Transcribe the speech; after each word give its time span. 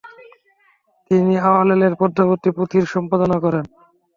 তিনি 1.11 1.33
আলাওলের 1.45 1.93
"পদ্মাবতী"পুথির 1.95 2.85
সম্পাদনা 2.93 3.37
করেন। 3.39 3.65